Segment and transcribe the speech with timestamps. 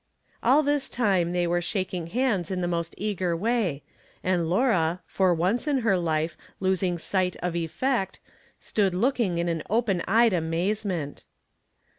[0.41, 3.83] All this time they were shaking hands in the most eager way,
[4.23, 8.19] and Laura, for once in her life, losing sight of effect,
[8.59, 11.23] stood looking on in open eyed amazement.